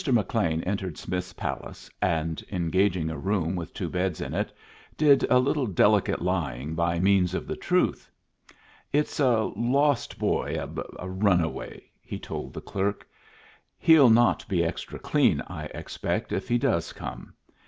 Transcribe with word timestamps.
Mr. 0.03 0.11
McLean 0.11 0.63
entered 0.63 0.97
Smith's 0.97 1.31
Palace, 1.33 1.87
and, 2.01 2.43
engaging 2.51 3.11
a 3.11 3.19
room 3.19 3.55
with 3.55 3.71
two 3.71 3.87
beds 3.87 4.19
in 4.19 4.33
it, 4.33 4.51
did 4.97 5.23
a 5.29 5.37
little 5.37 5.67
delicate 5.67 6.23
lying 6.23 6.73
by 6.73 6.99
means 6.99 7.35
of 7.35 7.45
the 7.45 7.55
truth. 7.55 8.09
"It's 8.91 9.19
a 9.19 9.43
lost 9.55 10.17
boy 10.17 10.57
a 10.99 11.07
runaway," 11.07 11.83
he 12.01 12.17
told 12.17 12.51
the 12.55 12.61
clerk. 12.61 13.07
"He'll 13.77 14.09
not 14.09 14.43
be 14.47 14.63
extra 14.65 14.97
clean, 14.97 15.39
I 15.45 15.65
expect, 15.65 16.31
if 16.31 16.47
he 16.49 16.57
does 16.57 16.93
come. 16.93 17.35